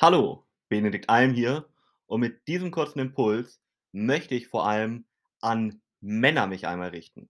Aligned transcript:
Hallo, 0.00 0.46
Benedikt 0.68 1.10
Alm 1.10 1.34
hier 1.34 1.68
und 2.06 2.20
mit 2.20 2.46
diesem 2.46 2.70
kurzen 2.70 3.00
Impuls 3.00 3.60
möchte 3.90 4.36
ich 4.36 4.46
vor 4.46 4.64
allem 4.64 5.06
an 5.40 5.82
Männer 6.00 6.46
mich 6.46 6.68
einmal 6.68 6.90
richten. 6.90 7.28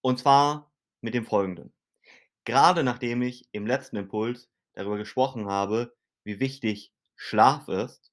Und 0.00 0.18
zwar 0.18 0.72
mit 1.02 1.12
dem 1.12 1.26
Folgenden. 1.26 1.74
Gerade 2.46 2.82
nachdem 2.82 3.20
ich 3.20 3.46
im 3.52 3.66
letzten 3.66 3.96
Impuls 3.96 4.48
darüber 4.72 4.96
gesprochen 4.96 5.48
habe, 5.48 5.94
wie 6.24 6.40
wichtig 6.40 6.94
Schlaf 7.14 7.68
ist, 7.68 8.10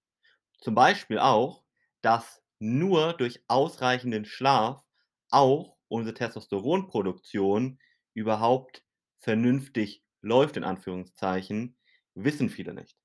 zum 0.60 0.76
Beispiel 0.76 1.18
auch, 1.18 1.64
dass 2.02 2.44
nur 2.60 3.14
durch 3.14 3.46
ausreichenden 3.48 4.26
Schlaf 4.26 4.84
auch 5.30 5.78
unsere 5.88 6.16
Testosteronproduktion 6.16 7.80
überhaupt 8.14 8.84
vernünftig 9.20 10.04
läuft, 10.20 10.58
in 10.58 10.66
Anführungszeichen, 10.66 11.78
wissen 12.14 12.50
viele 12.50 12.74
nicht. 12.74 12.98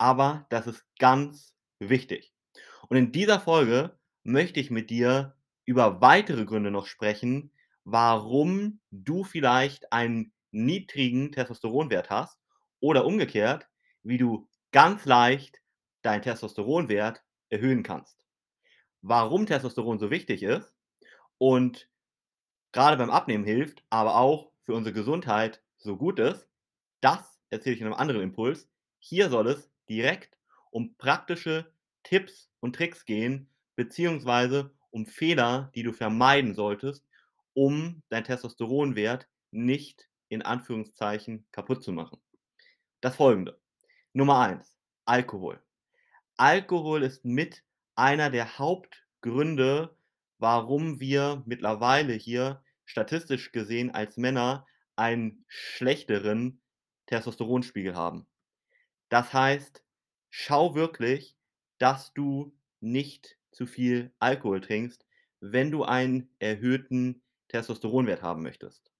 Aber 0.00 0.46
das 0.48 0.66
ist 0.66 0.86
ganz 0.98 1.54
wichtig. 1.78 2.32
Und 2.88 2.96
in 2.96 3.12
dieser 3.12 3.38
Folge 3.38 3.98
möchte 4.22 4.58
ich 4.58 4.70
mit 4.70 4.88
dir 4.88 5.36
über 5.66 6.00
weitere 6.00 6.46
Gründe 6.46 6.70
noch 6.70 6.86
sprechen, 6.86 7.52
warum 7.84 8.80
du 8.90 9.24
vielleicht 9.24 9.92
einen 9.92 10.32
niedrigen 10.52 11.32
Testosteronwert 11.32 12.08
hast 12.08 12.38
oder 12.80 13.04
umgekehrt, 13.04 13.68
wie 14.02 14.16
du 14.16 14.48
ganz 14.72 15.04
leicht 15.04 15.60
deinen 16.00 16.22
Testosteronwert 16.22 17.22
erhöhen 17.50 17.82
kannst. 17.82 18.24
Warum 19.02 19.44
Testosteron 19.44 19.98
so 19.98 20.10
wichtig 20.10 20.42
ist 20.42 20.74
und 21.36 21.90
gerade 22.72 22.96
beim 22.96 23.10
Abnehmen 23.10 23.44
hilft, 23.44 23.84
aber 23.90 24.16
auch 24.16 24.50
für 24.62 24.72
unsere 24.72 24.94
Gesundheit 24.94 25.62
so 25.76 25.98
gut 25.98 26.18
ist, 26.18 26.48
das 27.02 27.38
erzähle 27.50 27.74
ich 27.74 27.82
in 27.82 27.86
einem 27.86 27.96
anderen 27.96 28.22
Impuls. 28.22 28.70
Hier 28.98 29.28
soll 29.28 29.46
es 29.48 29.70
direkt 29.90 30.38
um 30.70 30.96
praktische 30.96 31.72
Tipps 32.04 32.48
und 32.60 32.76
Tricks 32.76 33.04
gehen, 33.04 33.50
beziehungsweise 33.76 34.72
um 34.90 35.04
Fehler, 35.04 35.70
die 35.74 35.82
du 35.82 35.92
vermeiden 35.92 36.54
solltest, 36.54 37.04
um 37.52 38.02
deinen 38.08 38.24
Testosteronwert 38.24 39.28
nicht 39.50 40.08
in 40.28 40.42
Anführungszeichen 40.42 41.44
kaputt 41.52 41.82
zu 41.82 41.92
machen. 41.92 42.20
Das 43.00 43.16
folgende. 43.16 43.60
Nummer 44.12 44.38
eins: 44.40 44.78
Alkohol. 45.04 45.60
Alkohol 46.36 47.02
ist 47.02 47.24
mit 47.24 47.64
einer 47.96 48.30
der 48.30 48.58
Hauptgründe, 48.58 49.96
warum 50.38 51.00
wir 51.00 51.42
mittlerweile 51.46 52.14
hier 52.14 52.62
statistisch 52.86 53.52
gesehen 53.52 53.90
als 53.90 54.16
Männer 54.16 54.66
einen 54.96 55.44
schlechteren 55.48 56.60
Testosteronspiegel 57.06 57.94
haben. 57.94 58.26
Das 59.10 59.34
heißt, 59.34 59.84
schau 60.30 60.74
wirklich, 60.74 61.36
dass 61.78 62.14
du 62.14 62.56
nicht 62.80 63.36
zu 63.52 63.66
viel 63.66 64.12
Alkohol 64.20 64.62
trinkst, 64.62 65.04
wenn 65.40 65.70
du 65.70 65.84
einen 65.84 66.34
erhöhten 66.38 67.22
Testosteronwert 67.48 68.22
haben 68.22 68.42
möchtest. 68.42 68.90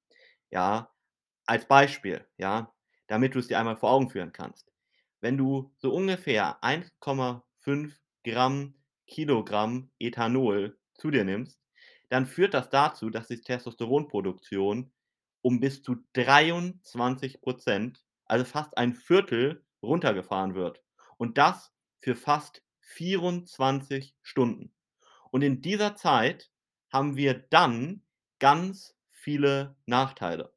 Ja, 0.51 0.93
als 1.47 1.67
Beispiel, 1.67 2.27
ja, 2.39 2.75
damit 3.09 3.35
du 3.35 3.39
es 3.41 3.49
dir 3.49 3.59
einmal 3.59 3.77
vor 3.77 3.91
Augen 3.93 4.11
führen 4.11 4.33
kannst. 4.33 4.73
Wenn 5.21 5.37
du 5.39 5.75
so 5.79 5.93
ungefähr 5.95 6.63
1,5 6.65 8.01
Gramm 8.25 8.75
Kilogramm 9.07 9.91
Ethanol 9.99 10.79
zu 10.95 11.11
dir 11.11 11.25
nimmst, 11.25 11.61
dann 12.11 12.27
führt 12.27 12.55
das 12.55 12.71
dazu, 12.71 13.11
dass 13.11 13.29
die 13.29 13.41
Testosteronproduktion 13.41 14.93
um 15.43 15.61
bis 15.61 15.83
zu 15.83 15.97
23 16.15 17.41
Prozent, 17.41 18.05
also 18.27 18.45
fast 18.45 18.77
ein 18.79 18.95
Viertel, 18.95 19.65
runtergefahren 19.83 20.55
wird. 20.55 20.83
Und 21.17 21.39
das 21.39 21.73
für 22.01 22.17
fast 22.17 22.63
24 22.81 24.15
Stunden. 24.23 24.73
Und 25.31 25.43
in 25.43 25.63
dieser 25.63 25.97
Zeit 25.97 26.51
haben 26.93 27.17
wir 27.17 27.35
dann 27.35 28.03
ganz 28.39 28.97
viele 29.11 29.77
Nachteile. 29.87 30.53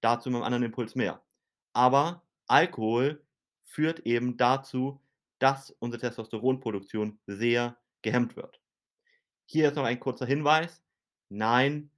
Dazu 0.00 0.28
in 0.28 0.34
einem 0.34 0.44
anderen 0.44 0.64
Impuls 0.64 0.94
mehr. 0.94 1.22
Aber 1.72 2.22
Alkohol 2.46 3.24
führt 3.62 4.00
eben 4.00 4.36
dazu, 4.36 5.00
dass 5.38 5.70
unsere 5.70 6.00
Testosteronproduktion 6.00 7.18
sehr 7.26 7.76
gehemmt 8.02 8.36
wird. 8.36 8.60
Hier 9.46 9.68
ist 9.68 9.76
noch 9.76 9.84
ein 9.84 10.00
kurzer 10.00 10.26
Hinweis. 10.26 10.82
Nein, 11.28 11.90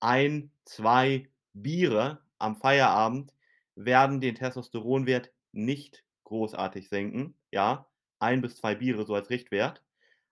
ein, 0.00 0.50
zwei 0.64 1.28
Biere 1.52 2.22
am 2.38 2.56
Feierabend 2.56 3.32
werden 3.74 4.20
den 4.20 4.34
Testosteronwert 4.34 5.31
nicht 5.52 6.04
großartig 6.24 6.88
senken. 6.88 7.34
Ja, 7.50 7.86
ein 8.18 8.40
bis 8.42 8.56
zwei 8.56 8.74
Biere 8.74 9.04
so 9.04 9.14
als 9.14 9.30
Richtwert. 9.30 9.82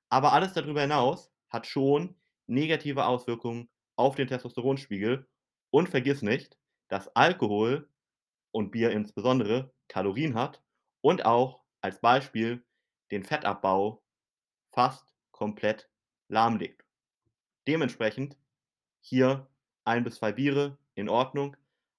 Aber 0.09 0.33
alles 0.33 0.53
darüber 0.53 0.81
hinaus 0.81 1.33
hat 1.49 1.67
schon 1.67 2.17
negative 2.47 3.07
Auswirkungen 3.07 3.69
auf 3.97 4.17
den 4.17 4.29
Testosteronspiegel. 4.29 5.27
Und 5.71 5.89
vergiss 5.89 6.23
nicht, 6.23 6.59
dass 6.89 7.15
Alkohol 7.15 7.89
und 8.51 8.73
Bier 8.73 8.91
insbesondere 8.91 9.73
Kalorien 9.89 10.35
hat 10.35 10.63
und 11.01 11.25
auch 11.25 11.61
als 11.81 12.01
Beispiel 12.01 12.65
den 13.11 13.25
Fettabbau 13.25 14.03
fast 14.73 15.13
komplett 15.31 15.89
lahmlegt. 16.29 16.85
Dementsprechend 17.67 18.37
hier 19.01 19.49
ein 19.85 20.05
bis 20.05 20.17
zwei 20.17 20.33
Biere 20.33 20.79
in 20.95 21.09
Ordnung. 21.09 21.57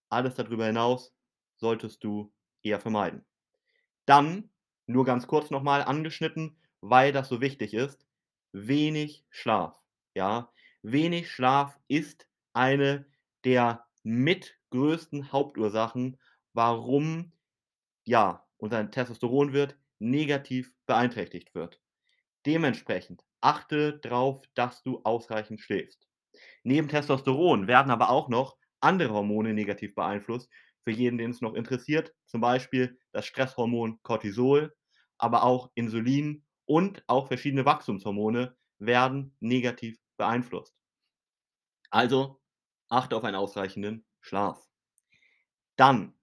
Alles 0.10 0.36
darüber 0.36 0.66
hinaus 0.66 1.14
solltest 1.56 2.04
du 2.04 2.32
eher 2.64 2.80
vermeiden. 2.80 3.26
Dann, 4.06 4.50
nur 4.88 5.06
ganz 5.06 5.28
kurz 5.28 5.50
nochmal 5.52 5.84
angeschnitten, 5.84 6.58
weil 6.82 7.12
das 7.12 7.30
so 7.30 7.42
wichtig 7.42 7.74
ist, 7.74 8.06
wenig 8.52 9.26
Schlaf. 9.30 9.80
Ja, 10.14 10.52
wenig 10.82 11.32
Schlaf 11.32 11.80
ist 11.88 12.28
eine 12.54 13.06
der 13.46 13.86
mitgrößten 14.04 15.32
Hauptursachen, 15.32 16.18
warum 16.54 17.32
ja, 18.04 18.46
unser 18.58 18.90
Testosteronwert 18.90 19.78
negativ 20.00 20.74
beeinträchtigt 20.86 21.54
wird. 21.54 21.80
Dementsprechend 22.46 23.24
achte 23.40 24.00
darauf, 24.00 24.44
dass 24.56 24.84
du 24.84 25.02
ausreichend 25.04 25.62
schläfst. 25.62 26.08
Neben 26.64 26.88
Testosteron 26.88 27.68
werden 27.68 27.92
aber 27.92 28.10
auch 28.10 28.30
noch 28.30 28.58
andere 28.80 29.14
Hormone 29.14 29.54
negativ 29.54 29.94
beeinflusst, 29.96 30.50
für 30.84 30.92
jeden, 30.92 31.18
den 31.18 31.32
es 31.32 31.42
noch 31.42 31.54
interessiert, 31.56 32.14
zum 32.26 32.42
Beispiel 32.42 33.00
das 33.12 33.26
Stresshormon 33.26 34.00
Cortisol, 34.04 34.76
aber 35.18 35.44
auch 35.44 35.72
Insulin 35.76 36.44
und 36.66 37.04
auch 37.08 37.28
verschiedene 37.28 37.66
Wachstumshormone 37.66 38.56
werden 38.80 39.36
negativ 39.40 40.00
beeinflusst. 40.18 40.76
Also 41.90 42.42
achte 42.90 43.16
auf 43.16 43.24
einen 43.24 43.36
ausreichenden 43.38 44.06
Schlaf. 44.20 44.68
Dann, 45.76 46.14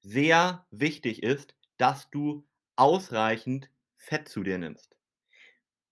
sehr 0.00 0.66
wichtig 0.70 1.22
ist, 1.22 1.56
dass 1.78 2.10
du 2.10 2.48
ausreichend 2.76 3.70
Fett 3.96 4.28
zu 4.28 4.42
dir 4.42 4.58
nimmst. 4.58 4.96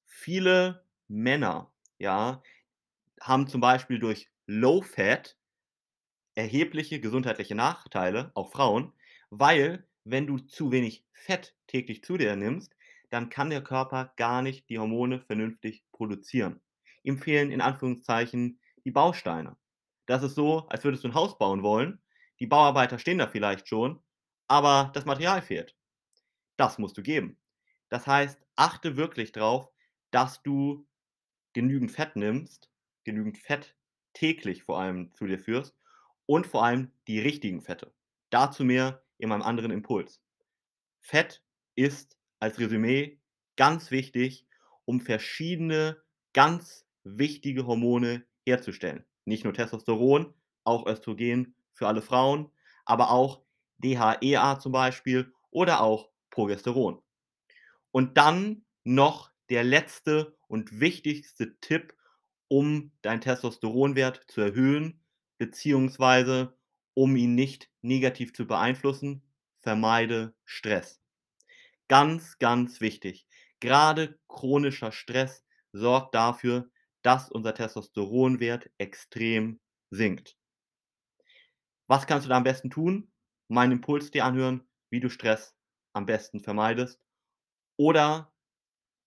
Viele 0.08 0.84
Männer, 1.06 1.72
ja, 1.98 2.42
haben 3.20 3.48
zum 3.48 3.60
Beispiel 3.60 3.98
durch 4.00 4.30
Low 4.46 4.82
Fat 4.82 5.38
erhebliche 6.36 7.00
gesundheitliche 7.00 7.54
Nachteile, 7.54 8.30
auch 8.34 8.52
Frauen, 8.52 8.92
weil 9.30 9.88
wenn 10.04 10.26
du 10.26 10.38
zu 10.38 10.70
wenig 10.70 11.04
Fett 11.12 11.56
täglich 11.66 12.04
zu 12.04 12.16
dir 12.16 12.36
nimmst, 12.36 12.76
dann 13.10 13.30
kann 13.30 13.50
der 13.50 13.64
Körper 13.64 14.12
gar 14.16 14.42
nicht 14.42 14.68
die 14.68 14.78
Hormone 14.78 15.20
vernünftig 15.20 15.84
produzieren. 15.92 16.60
Ihm 17.02 17.18
fehlen 17.18 17.50
in 17.50 17.60
Anführungszeichen 17.60 18.60
die 18.84 18.90
Bausteine. 18.90 19.56
Das 20.06 20.22
ist 20.22 20.34
so, 20.34 20.68
als 20.68 20.84
würdest 20.84 21.02
du 21.04 21.08
ein 21.08 21.14
Haus 21.14 21.38
bauen 21.38 21.62
wollen. 21.62 22.00
Die 22.38 22.46
Bauarbeiter 22.46 22.98
stehen 22.98 23.18
da 23.18 23.26
vielleicht 23.26 23.66
schon, 23.68 24.00
aber 24.46 24.90
das 24.94 25.06
Material 25.06 25.40
fehlt. 25.42 25.74
Das 26.56 26.78
musst 26.78 26.98
du 26.98 27.02
geben. 27.02 27.38
Das 27.88 28.06
heißt, 28.06 28.38
achte 28.56 28.96
wirklich 28.96 29.32
darauf, 29.32 29.68
dass 30.10 30.42
du 30.42 30.86
genügend 31.54 31.92
Fett 31.92 32.14
nimmst, 32.16 32.70
genügend 33.04 33.38
Fett 33.38 33.76
täglich 34.12 34.64
vor 34.64 34.78
allem 34.78 35.14
zu 35.14 35.26
dir 35.26 35.38
führst 35.38 35.74
und 36.26 36.46
vor 36.46 36.64
allem 36.64 36.92
die 37.06 37.20
richtigen 37.20 37.62
Fette. 37.62 37.92
Dazu 38.30 38.64
mehr 38.64 39.02
in 39.18 39.28
meinem 39.28 39.42
anderen 39.42 39.70
Impuls. 39.70 40.20
Fett 41.00 41.42
ist 41.74 42.18
als 42.40 42.58
Resümee 42.58 43.20
ganz 43.56 43.90
wichtig, 43.90 44.46
um 44.84 45.00
verschiedene 45.00 46.02
ganz 46.32 46.86
wichtige 47.04 47.66
Hormone 47.66 48.26
herzustellen. 48.44 49.04
Nicht 49.24 49.44
nur 49.44 49.54
Testosteron, 49.54 50.34
auch 50.64 50.86
Östrogen 50.86 51.54
für 51.72 51.86
alle 51.86 52.02
Frauen, 52.02 52.50
aber 52.84 53.10
auch 53.10 53.42
DHEA 53.78 54.58
zum 54.58 54.72
Beispiel 54.72 55.32
oder 55.50 55.80
auch 55.80 56.10
Progesteron. 56.30 57.02
Und 57.90 58.16
dann 58.16 58.64
noch 58.84 59.30
der 59.48 59.64
letzte 59.64 60.36
und 60.48 60.80
wichtigste 60.80 61.58
Tipp, 61.60 61.94
um 62.48 62.92
deinen 63.02 63.20
Testosteronwert 63.20 64.24
zu 64.28 64.40
erhöhen, 64.40 65.02
beziehungsweise 65.38 66.56
um 66.94 67.16
ihn 67.16 67.34
nicht 67.34 67.70
negativ 67.82 68.32
zu 68.32 68.46
beeinflussen, 68.46 69.22
vermeide 69.62 70.34
Stress. 70.44 71.00
Ganz, 71.88 72.38
ganz 72.38 72.80
wichtig. 72.80 73.26
Grade 73.60 74.18
chronischer 74.28 74.92
Stress 74.92 75.44
sorgt 75.72 76.14
dafür, 76.14 76.70
dass 77.02 77.30
unser 77.30 77.54
Testosteronwert 77.54 78.70
extrem 78.78 79.60
sinkt. 79.90 80.36
Was 81.86 82.06
kannst 82.06 82.26
du 82.26 82.30
da 82.30 82.36
am 82.36 82.44
besten 82.44 82.70
tun? 82.70 83.10
Meinen 83.48 83.72
Impuls 83.72 84.10
dir 84.10 84.24
anhören, 84.24 84.66
wie 84.90 85.00
du 85.00 85.08
Stress 85.08 85.54
am 85.92 86.06
besten 86.06 86.40
vermeidest 86.40 87.00
oder 87.76 88.32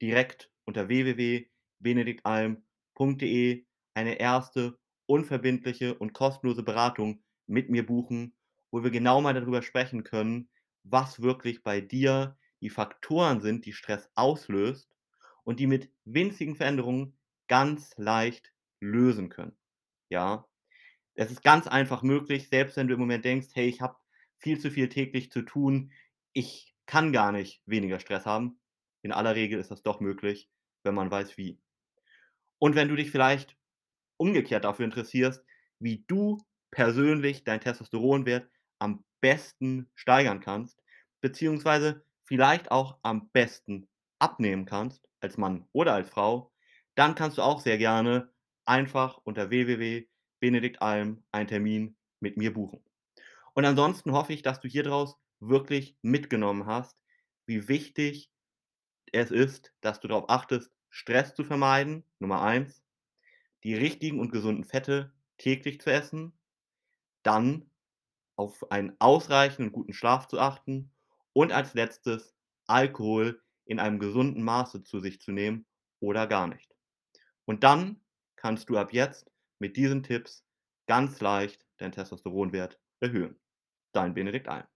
direkt 0.02 0.52
unter 0.66 0.88
www.benediktalm.de 0.88 3.66
eine 3.96 4.20
erste 4.20 4.80
unverbindliche 5.10 5.96
und 5.96 6.14
kostenlose 6.14 6.64
Beratung 6.64 7.24
mit 7.48 7.70
mir 7.70 7.86
buchen, 7.86 8.36
wo 8.72 8.84
wir 8.84 8.92
genau 8.92 9.22
mal 9.22 9.34
darüber 9.34 9.62
sprechen 9.64 10.04
können, 10.04 10.50
was 10.84 11.22
wirklich 11.22 11.64
bei 11.64 11.82
dir 11.82 12.38
die 12.62 12.70
Faktoren 12.70 13.42
sind, 13.42 13.66
die 13.66 13.74
Stress 13.74 14.10
auslöst 14.16 14.90
und 15.44 15.60
die 15.60 15.68
mit 15.68 15.92
winzigen 16.06 16.56
Veränderungen 16.56 17.18
ganz 17.48 17.94
leicht 17.98 18.54
lösen 18.82 19.30
können, 19.30 19.58
ja? 20.10 20.48
Es 21.16 21.32
ist 21.32 21.44
ganz 21.44 21.68
einfach 21.68 22.02
möglich, 22.04 22.50
selbst 22.50 22.76
wenn 22.78 22.88
du 22.88 22.96
im 22.96 23.00
Moment 23.00 23.26
denkst: 23.26 23.50
„Hey, 23.54 23.68
ich 23.70 23.82
habe 23.82 23.98
viel 24.40 24.60
zu 24.60 24.72
viel 24.72 24.90
täglich 24.90 25.32
zu 25.32 25.44
tun. 25.44 25.92
Ich 26.34 26.76
kann 26.88 27.12
gar 27.14 27.32
nicht 27.32 27.62
weniger 27.68 28.00
Stress 28.00 28.26
haben.“ 28.26 28.60
In 29.04 29.12
aller 29.12 29.36
Regel 29.36 29.60
ist 29.60 29.72
das 29.72 29.84
doch 29.84 30.00
möglich, 30.00 30.50
wenn 30.84 30.96
man 30.96 31.12
weiß 31.12 31.38
wie. 31.38 31.60
Und 32.58 32.76
wenn 32.76 32.88
du 32.88 32.96
dich 32.96 33.12
vielleicht 33.12 33.58
umgekehrt 34.20 34.66
dafür 34.66 34.86
interessierst, 34.86 35.44
wie 35.80 36.04
du 36.08 36.38
persönlich 36.72 37.44
deinen 37.44 37.62
Testosteronwert 37.62 38.50
am 38.80 39.04
besten 39.22 39.90
steigern 39.96 40.40
kannst, 40.40 40.82
beziehungsweise 41.22 42.04
vielleicht 42.26 42.72
auch 42.72 43.00
am 43.02 43.30
besten 43.32 43.88
abnehmen 44.20 44.66
kannst, 44.66 45.08
als 45.22 45.38
Mann 45.38 45.68
oder 45.72 45.94
als 45.94 46.10
Frau, 46.10 46.52
dann 46.96 47.16
kannst 47.16 47.38
du 47.38 47.42
auch 47.42 47.60
sehr 47.62 47.78
gerne 47.78 48.32
einfach 48.66 49.20
unter 49.24 49.50
www.benediktalm 49.50 51.24
einen 51.32 51.48
Termin 51.48 51.98
mit 52.20 52.38
mir 52.38 52.54
buchen. 52.54 52.84
Und 53.54 53.66
ansonsten 53.66 54.12
hoffe 54.12 54.34
ich, 54.34 54.42
dass 54.42 54.60
du 54.60 54.68
hier 54.68 54.84
draus 54.84 55.18
wirklich 55.40 55.98
mitgenommen 56.02 56.66
hast, 56.66 57.02
wie 57.46 57.68
wichtig 57.68 58.32
es 59.12 59.32
ist, 59.32 59.74
dass 59.82 60.00
du 60.00 60.08
darauf 60.08 60.30
achtest, 60.30 60.72
Stress 60.90 61.34
zu 61.34 61.44
vermeiden, 61.44 62.04
Nummer 62.20 62.42
1, 62.42 62.84
die 63.64 63.76
richtigen 63.76 64.20
und 64.20 64.32
gesunden 64.32 64.64
Fette 64.64 65.14
täglich 65.38 65.82
zu 65.82 65.92
essen, 65.92 66.34
dann 67.24 67.70
auf 68.36 68.72
einen 68.72 68.96
ausreichenden 69.00 69.72
guten 69.72 69.94
Schlaf 69.94 70.28
zu 70.28 70.40
achten 70.40 70.92
und 71.34 71.52
als 71.52 71.74
Letztes 71.74 72.36
Alkohol 72.68 73.42
in 73.66 73.80
einem 73.80 74.00
gesunden 74.00 74.44
Maße 74.44 74.84
zu 74.84 75.00
sich 75.00 75.22
zu 75.22 75.32
nehmen 75.32 75.66
oder 76.00 76.28
gar 76.28 76.48
nicht. 76.48 76.74
Und 77.46 77.64
dann 77.64 78.02
kannst 78.36 78.70
du 78.70 78.78
ab 78.78 78.94
jetzt 78.94 79.30
mit 79.60 79.76
diesen 79.76 80.04
Tipps 80.04 80.46
ganz 80.88 81.20
leicht 81.20 81.66
deinen 81.78 81.92
Testosteronwert 81.92 82.80
erhöhen. 83.00 83.40
Dein 83.92 84.14
Benedikt 84.14 84.48
Alm. 84.48 84.68